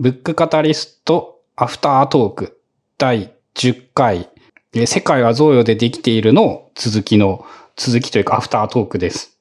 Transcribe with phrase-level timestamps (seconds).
[0.00, 2.60] ブックカタリストアフタートーク
[2.98, 4.30] 第10回、
[4.72, 9.36] えー世界は贈与でできているの続きの、続きというかアフタートークです。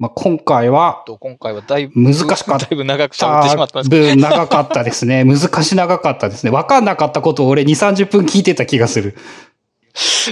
[0.00, 5.22] まあ、今回は、と今回はだいぶ、難しかっただいぶ長く喋ってしまったんです長かったですね。
[5.22, 6.50] 難し長かったですね。
[6.50, 9.16] わかんなかったことを俺2、30分聞いてた気がする。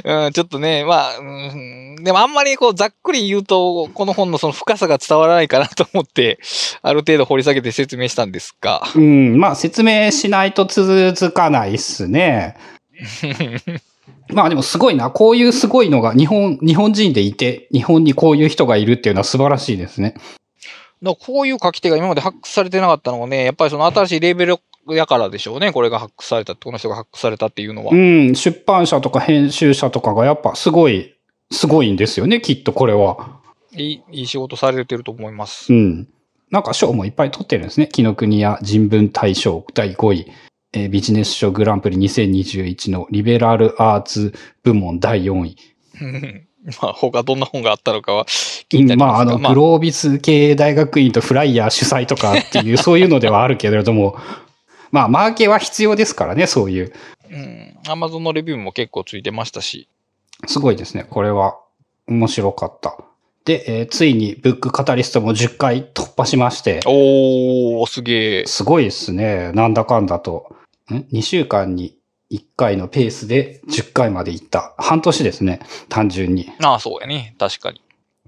[0.02, 6.38] ど、うん、ちょっとね、まあ、うん、でもあんまりこうざっくり言うと、この本のその深さが伝わらないかなと思って、
[6.82, 8.82] ある程度掘り下げて説明したんですが。
[8.94, 12.56] うん、まあ説明しないと続かないっすね。
[14.32, 15.10] まあでもすごいな。
[15.10, 20.14] こういうすごいのが日本、日本人でいて、日本にこういう人がいるっていうのは素晴らしいですね。
[21.20, 24.56] こういう書き手が今まで発掘されてなかったのがね、やっぱりその新しいレーベル
[24.88, 25.72] やからでしょうね。
[25.72, 27.92] これが発掘されたこの人が発掘されたっていうのは。
[27.92, 31.14] うん、出版社とか編集者とかがやっぱすごい、
[31.50, 33.40] すごいんですよね、きっとこれは。
[33.76, 35.72] いい、いい仕事されてると思います。
[35.72, 36.08] うん。
[36.50, 37.88] なんか賞もいっぱい取ってるんですね。
[37.88, 40.32] 紀ノ国屋人文大賞第5位、
[40.72, 45.56] えービジネス書グランプリ2021のリベラルアーツ部門第4位。
[46.00, 46.46] うん
[46.80, 48.26] まあ、他どんな本があったのかは
[48.68, 49.34] 気になりまあ、ますが。
[49.34, 54.16] あの、グロービス系大学院とフライヤー主催とかっていう、そういうのではあるけれども、
[54.94, 56.92] まあ、マーケは必要ですからね、そういう。
[57.28, 57.76] うん。
[57.88, 59.88] アマゾンのレビューも結構ついてましたし。
[60.46, 61.04] すごいですね。
[61.10, 61.58] これは
[62.06, 62.96] 面白かった。
[63.44, 68.46] で、えーついにブックカタリストも10回突破しまして、おー、すげえ。
[68.46, 69.50] すごいですね。
[69.50, 70.54] なんだかんだと。
[70.92, 71.96] ん ?2 週間に
[72.30, 74.76] 1回のペースで10回まで行った。
[74.78, 75.58] 半年ですね。
[75.88, 76.52] 単純に。
[76.62, 77.34] ああ、そうやね。
[77.40, 77.82] 確かに。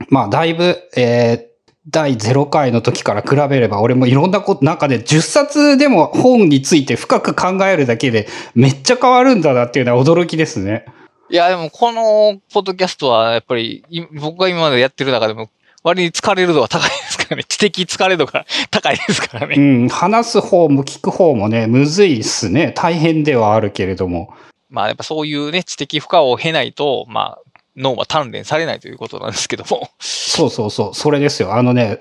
[0.09, 1.56] まあ、だいぶ、えー
[1.89, 10.85] 第0回の時から比べれば、俺もいろんなこと、なんかね、10冊でも本について深く考えるだけで、めっちゃ変わるんだなっていうのは驚きですね。
[11.31, 15.51] いや、でもこのポッドキャストはやっぱりい僕が今までやってる中でも
[15.83, 17.45] 割に疲れる度が高いですからね。
[17.45, 19.57] 知的疲れ度が高いですからうね。
[19.57, 22.73] ん、話す方も聞く方もね、むずいっすね。
[22.77, 24.35] 大変ではあるけれども。
[24.71, 27.43] まあやっぱそういうね、知的負荷を経ないと、まあ
[27.77, 29.91] 脳は鍛錬されないということなんですけども。
[30.01, 31.55] そうそうそう、それですよ。
[31.55, 31.99] あのね、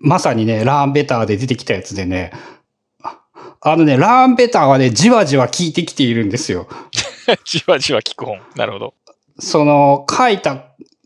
[0.00, 2.32] まさにね、ラーンベターで出てきたやつでね、
[3.02, 3.18] あ
[3.60, 6.66] あのね、ラーンベターはね、じわじわ効いてきているんですよ。
[7.44, 8.40] じわじわ聞く本。
[8.56, 8.94] なるほど。
[9.38, 10.64] その、書いた、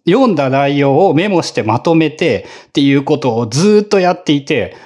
[0.08, 4.76] 読んだ内容をメモしてまとめてっていうことをずーっとやっていて、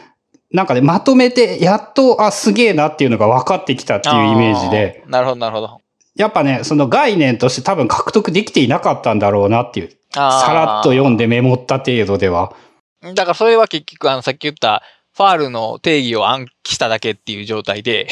[0.51, 5.05] なんかね、まとめて、やっと、あ、すげえなっていうのが分かってきたっていうイメージで。
[5.07, 5.81] なるほど、なるほど。
[6.21, 9.91] やっぱね、その概念として多分獲得できていなかったんだろうなっていう。
[10.13, 12.53] さらっと読んでメモった程度では。
[13.01, 14.83] だからそれは結局、あの、さっき言った、
[15.17, 18.09] ファールの定義を暗記しただけっていう状態で、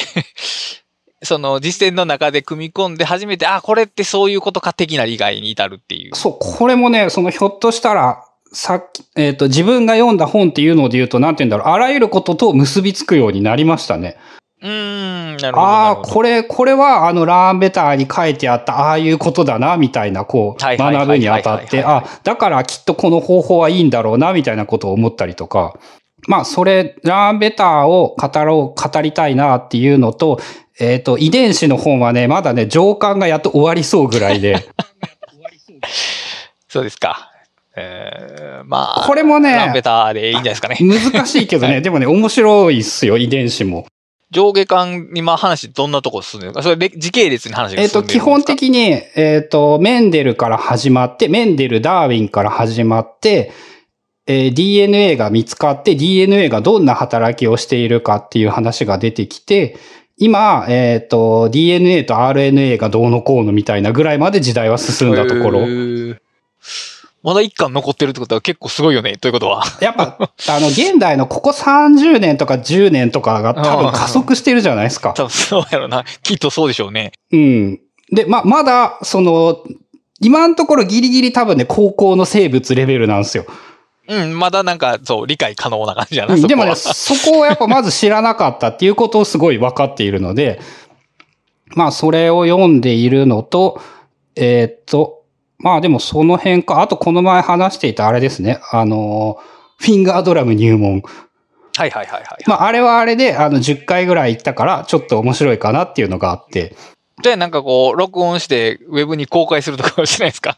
[1.21, 6.15] その実践の中で組み込んで初めて、あ、これってそういうことか的な理解に至るっていう。
[6.15, 14.17] そう、これもね、そのひょっとしたら、さっき、えっ、と、自分が読んだ本っていうので言うと、なんて言うんだろう、あらゆることと結びつくようになりましたね。
[14.61, 15.61] うーん、なるほど。
[15.61, 25.73] ああ、これ、これは、あの、ラーンベターに書いてあった、ああいうことだな、みたいな、こう、学ぶにあたって、あ、だからきっとこの方法はいいんだろうな、みたいなことを思ったりとか。
[26.27, 30.39] まあ、それ、ラーンベターを語ろう、語りたいなっていうのと、
[30.79, 34.65] えっ、と、遺伝子の本はね、まだね、上巻がやっと終わりそうぐらいで、
[36.67, 37.31] そうですか。
[37.75, 40.77] えー、まあ、これもねランベターでいいんじゃないですかね。
[40.81, 43.85] 難しいけどね、 でもね、面白いっすよ、遺伝子も。
[44.31, 46.63] 上下巻、今話どんなとこ進んでるのか。
[46.63, 48.79] それれ時系列に話がえっ、と、進んでる基本的に、
[49.15, 53.51] えっ、と、メンデルから始まって、メンデル、ダーウィンから始まって、
[54.27, 59.77] えー DNA が見つかって、DNA がどんな働きをしているかっていう話が出てきて、
[60.17, 65.61] 今、えっ、と、DNA と RNA がどうのこうのみたいなぐらいまで時代は進んだところ
[67.21, 69.17] まだ一巻残ってるってことは結構すごいよね。
[69.17, 69.63] ということは。
[69.81, 75.13] やっぱ、あの、現代のここ30年とか10年とかが多分加速してるじゃないですか。
[75.17, 76.05] 多分そうやろな。
[76.23, 77.11] きっとそうでしょうね。
[77.31, 77.79] うん。
[78.11, 79.63] で、ま、まだ、その、
[80.21, 83.45] 今のところギリギリ多分ね、高校の生物レベルなんですよ。
[84.07, 86.93] うん、まだなんか、そう、理解可能な感じやな、うんでもね、そこは。
[86.93, 90.59] そこをやっぱまず知らなかったっていうことをすごい分かっているので、
[91.75, 93.81] まあそれを読んでいるのと、
[94.35, 95.18] えーっと、
[95.59, 99.37] まあでもその辺か、あとこの前話していたあれですね、あの、
[99.77, 101.03] フィンガードラム入門。
[101.75, 102.25] はいはいはいはい。
[102.47, 106.75] まああれはあれで、あの10回ぐらい行ったから、ちょっと面白いかなっていうのがあって、
[107.21, 110.57] じゃあなんかこう、録音して、ウェブに公開するとかはしないですか？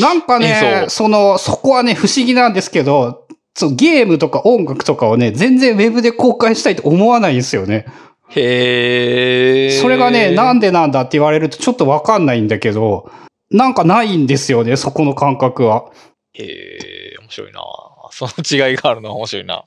[0.00, 7.86] なんかねその、そこはね、不思議なんですけど、そうゲームとか音楽とかをね、全然ウェブで公開したいと思わないんですよね。
[8.30, 9.80] へー。
[9.80, 13.10] それがね、なんででなんだって言われるとちょっとわかんないんだけど、
[13.50, 15.90] なんかないんですよね、そこの感覚は。
[16.34, 17.60] へえ、面白いな
[18.12, 19.64] その違いがあるのは面白いな。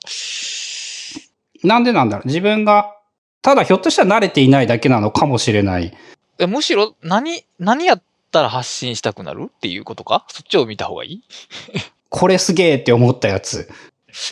[1.62, 2.26] なんでなんだろう。
[2.26, 2.96] 自分が
[3.42, 5.94] ただひょっとしたら慣れていないだけなのかもしれない。
[6.38, 9.50] えむしろ、何、何やったら発信したくなる？
[9.54, 10.24] っていうことか？
[10.28, 11.22] そっちを見た方がいい？
[12.08, 13.68] これすげえって思ったやつ。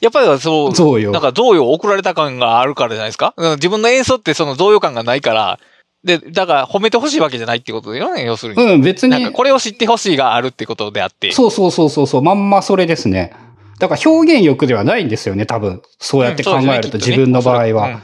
[0.00, 1.10] やっぱりそう。
[1.10, 3.34] なんか贈与を送られた感があるからじゃないですか？
[3.36, 5.60] うん自分の演奏ってその贈与感がないから、
[6.04, 8.62] で、だから褒めてほしいわけじゃないってことだよね、要するに。
[8.62, 9.30] うん、別になんか。
[9.32, 11.30] これを知ってほしいがあるってことであって。
[11.32, 13.32] そうそうそうそうそう、まんまそれですね。
[13.78, 15.82] だから表現欲ではないんですよね、多分。
[15.98, 18.00] そうやって考えると、自分の場合は。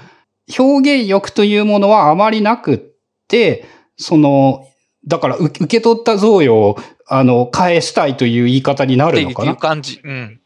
[0.58, 2.80] 表現欲というものはあまりなくっ
[3.28, 3.66] て、
[3.96, 4.66] その、
[5.06, 9.56] だからう受け取った贈与を、あの、返したいという言い方になうんっていうるのかな。
[9.56, 10.00] 感じ。
[10.02, 10.40] うん。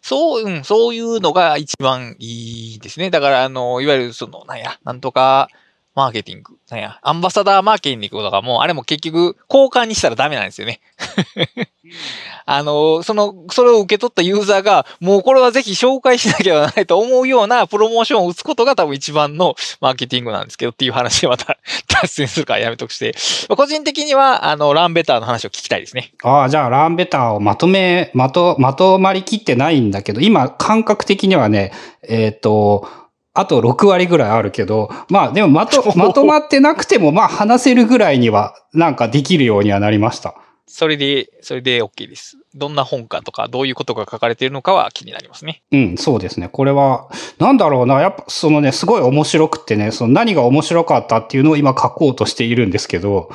[0.00, 3.10] そう、うん、そういうのが一番いいですね。
[3.10, 5.48] だから、あの、いわゆるその、なんや、なんとか、
[5.98, 6.54] マーケティング。
[6.70, 10.80] なんや、アンバサダーマーケティングとかも、あれも結局、交換にしたらダメなんですよね。
[12.46, 21.58] あの、その、それを受け取ったユーザーが、もうこれはぜひ紹介しなきゃならないと思うようなプロモーションを打つことが多分一番のマーケティングなんですけどっていう話でまた
[22.00, 23.16] 脱線するからやめとくして。
[23.56, 26.12] 個人的には、あの、ランベターの話を聞きたいですね。
[26.22, 31.72] ああ、じゃあ、ランベターをまとめ、まと、まとまりきってないんだけど、今、感覚的にはね、
[32.08, 32.88] えっ、と、
[33.34, 40.34] あと6割ぐらいあるけど、まあ、でもまと、 まとまってなくても、まあ、話せるぐらいには、なんかできるようにはなりました。
[40.66, 42.36] それで、それで OK です。
[42.54, 45.62] どんな本かとか、どういうことが書かれているのかは気になりますね。
[45.72, 46.48] うん、そうですね。
[46.50, 47.08] これは、
[47.38, 53.30] なんだろうな、やっぱ、そのね、すごい面白くってね、その何が面白かったっていうのを今書こうとしているんですけど、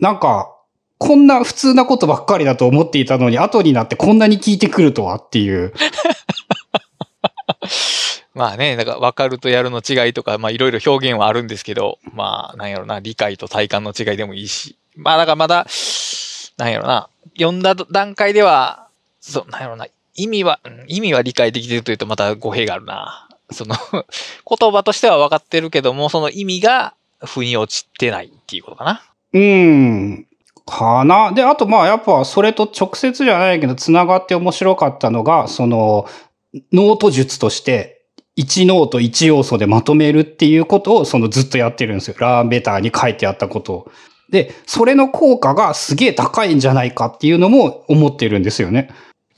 [0.00, 0.52] なんか、
[0.98, 5.72] こんな普通なことばっかりだと思っていたのに、後になってこんなに聞いてくるとはっていう。
[8.36, 14.76] まあね、だから分かるとやるの違いとか、まあいろいろ表現はあるんですけど、まあなんやろな、理解と体感の違いでもいいし。
[14.94, 15.66] まあだからまだ、
[16.58, 18.88] なんやろな、読んだ段階では、
[19.20, 19.86] そう、なんやろな、
[20.16, 23.26] 意味は、意味は理解できてるというとまた語弊があるな。
[23.52, 23.74] その、
[24.58, 26.92] 言葉としては分かってるけども、その意味が
[27.24, 29.02] 腑に落ちてないっていうことかな。
[29.32, 30.26] うーん。
[30.66, 31.32] かな。
[31.32, 36.06] で、あとまあやっぱそれと直接じゃないけど繋がって面白かったのが、その、
[36.72, 37.95] ノート術として、
[38.36, 42.16] 1ノート1要素でまとめるっていうことをそのずっとやってるんですよ。
[42.18, 43.92] Learn Better に書いてあったことを。
[44.30, 48.90] で、それの効果がすげえ高いんじゃないかっていうのも思ってるんですよね。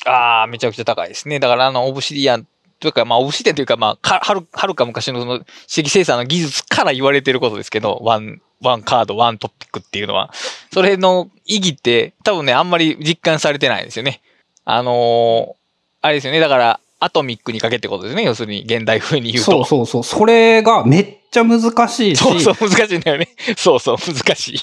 [0.06, 1.39] ああ、めちゃくちゃ高いですね。
[1.39, 2.47] だからあの、 Obsidian
[2.81, 10.33] というか、まあ、 Obsidian というか、まあ、はる、はるか昔のその、知的生産の技術から言われてることですけど、 one、one card、one topic っていうのは、
[10.73, 14.23] それの意義って、多分ね、あんまり実感されてないんですよね。
[14.65, 15.59] あのー
[16.01, 16.39] あれですよね。
[16.39, 18.25] だから、アトミックにかけってことですね。
[18.25, 19.50] 要するに、現代風に言うと。
[19.53, 20.05] そうそうそう。
[20.05, 23.29] それがめっちゃ難しいし、そうそう、難しいんだよね。
[23.56, 24.61] そうそう、難しい。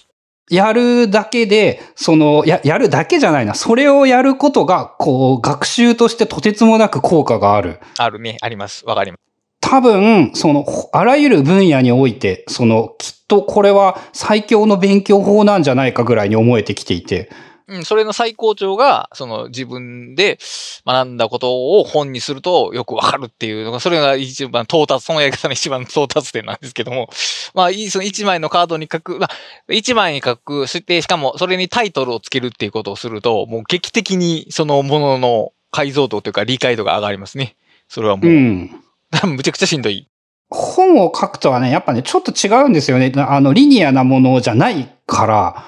[0.50, 3.56] やるだけで、その、や、やるだけじゃないな。
[3.56, 7.80] それをやることが、こう、学習としてとてつもなく効果がある。
[7.98, 8.86] あるね、あります。
[8.86, 9.22] わかります。
[9.62, 17.31] 多分、その、あらゆる分野において、その、きっとこれは最強の勉強法なんじゃないかぐらいに思えてきていて。
[17.68, 20.38] うん、それの最高潮が、その自分で
[20.86, 27.10] 学んだことを本にするとよくわかるっていうのが、それが一番到達、そのやり方の一番到達点なんですけども、
[27.56, 37.56] まあ、いいその一枚のカードに書く、まあ、一枚に書く、そしてしかもそれにタイトルをつけるっていうことをすると、もう劇的にそのものの解像度というか理解度が上がりますね。
[37.88, 38.82] それはもう、うん。
[39.24, 40.08] むちゃくちゃしんどい。
[40.50, 43.12] 本を書くとはね、やっぱね、ちょっと違うんですよね。
[43.16, 45.66] あの、リニアなものじゃないから。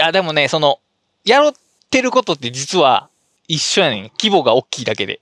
[0.00, 0.78] あ、でもね、その、
[1.24, 1.52] やっ
[1.90, 3.08] てることって実は
[3.48, 4.10] 一緒やねん。
[4.18, 5.20] 規模が大きいだけで。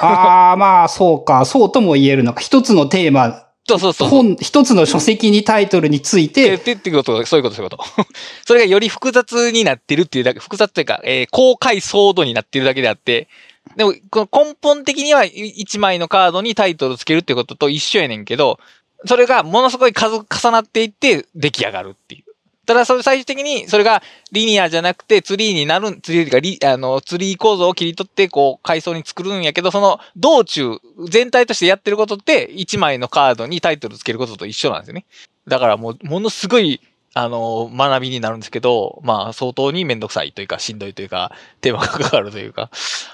[0.00, 1.44] ああ、まあ、そうか。
[1.44, 2.40] そうとも言えるのか。
[2.40, 4.08] 一つのテーマ、そうそうそう。
[4.08, 7.84] 本、一つの書籍にタイトルについで、て、でっていうこと、そういうこと、そういうこと。
[8.46, 13.28] それがより複雑になってるっていうだけ、複雑というか、えー、高解像度になってるだけであって、
[13.76, 18.58] でも、この根本的には1枚のカードにタイトルつけるってことと一緒やねんけど、
[19.06, 22.33] それがものすごい数重なっていって出来上がるっていう。
[22.66, 24.02] ただ、それ最終的に、それが
[24.32, 30.78] リニアじゃなくてツリーになる、ツリーというかリ、あの、ツリー構造を切り取って、こう、階層に作るんやけど、その道中、
[31.08, 35.04] 全体としてやってることって、1枚のカードにタイトルつけることと一緒なんですよね。
[35.46, 36.80] だからもう、ものすごい、
[37.16, 41.30] あの、学びになるんですけど、まあ、相当にめんどくさいというか、しんどいというか、
[41.60, 42.70] 手間がかかるというか。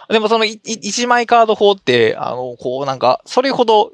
[0.09, 3.93] でもそのいい一枚カード法って、あの、こうなんか、それほど、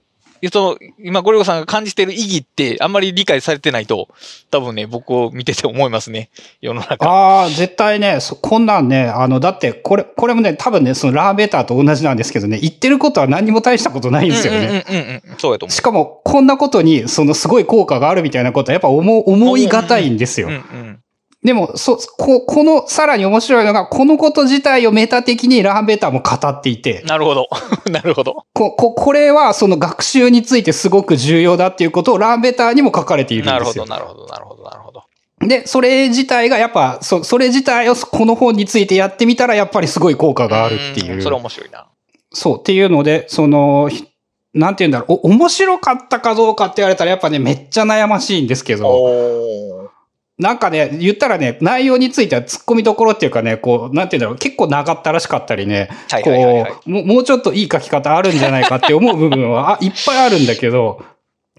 [0.53, 4.09] その、今、ゴリゴさんが感じている意義って、あんまり理解されてないと、
[4.51, 6.31] 多分ね、僕を見てて思いますね。
[6.61, 7.09] 世の中。
[7.09, 14.85] ああ、絶対ね、そこんなんね、あの、だって、これ、これもね、多分ね、そのラーベーターと同じなんですけどね、言ってることは何にも大したことないんですよね。
[14.89, 15.37] うんうんうんうん。
[15.39, 20.43] そうやと思しかも、こんなことに、そのすごい効果があるみたいなことは、やっぱ思う、思いがたいんですう。
[20.43, 20.49] よ。
[20.49, 20.99] うんうん。
[21.47, 27.49] でも、そ、こ、この、さらに面白いのが、このこと自体をメタ的にランベターも語っていて、なるほど。
[27.89, 28.47] なるほど。
[28.53, 33.87] こ、こ、これはその学習についてすごく重要だっていうことをランベターにも書かれているんですよ。
[33.87, 35.05] なるほど、なるほど、なるほど、なる
[35.39, 35.47] ほど。
[35.47, 41.19] で、それ自体がやっぱ、そ、それ自体をこの本についてやってみたら、やっぱりすごい効果があるっていう。
[41.19, 41.87] んそれ面白いな。
[42.33, 44.09] そう、っていうので、その、ひ
[44.53, 49.96] なんて言うんだろう、お、面白かったかどうかって言われたらやっぱね、めっちゃ悩ましいんですけど、おー
[50.39, 55.89] なんかね、言ったらね、内容については突っ込みどころっていうかね、こう、なんて言うんだろう、結構長ったらしかったりね、
[56.23, 61.03] こう、もうもうちょっといい書き方あるんじゃないかって思う部分は、あ、いっぱいあるんだけど、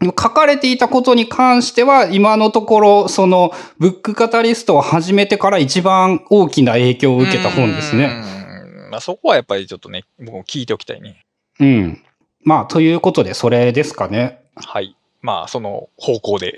[0.02, 8.06] 書かれていたことに関しては、今のところ、その、ブックカタリストを始めてから一番大きな影響を受けた本ですね。
[8.06, 8.92] うん。
[8.92, 11.26] まあ、そこはやっぱりちょっとね、僕も聞いておきたいね。
[11.60, 12.04] うん。
[12.44, 14.40] まあ、ということで、それですかね。
[14.56, 14.96] はい。
[15.22, 16.58] まあ、その方向で。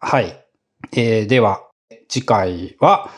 [0.00, 0.42] はい。
[0.94, 1.62] えーでは、
[2.06, 3.10] 次回は、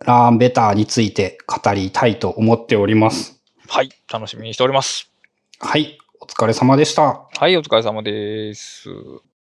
[0.00, 3.40] ラーンベターについて語りたいと思っております。
[3.66, 3.88] はい。
[4.12, 5.10] 楽しみにしております。
[5.58, 5.96] はい。
[6.20, 7.26] お疲れ様でした。
[7.38, 8.90] はい、お疲れ様です。